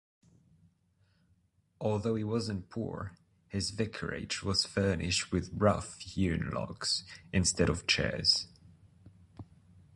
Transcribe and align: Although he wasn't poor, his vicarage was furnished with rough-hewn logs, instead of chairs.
Although 1.79 2.15
he 2.15 2.23
wasn't 2.23 2.71
poor, 2.71 3.11
his 3.49 3.69
vicarage 3.69 4.41
was 4.41 4.65
furnished 4.65 5.31
with 5.31 5.51
rough-hewn 5.53 6.49
logs, 6.49 7.03
instead 7.31 7.69
of 7.69 7.85
chairs. 7.85 8.47